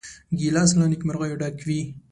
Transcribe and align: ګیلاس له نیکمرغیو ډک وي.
ګیلاس 0.39 0.71
له 0.79 0.85
نیکمرغیو 0.91 1.39
ډک 1.41 1.57
وي. 1.67 1.81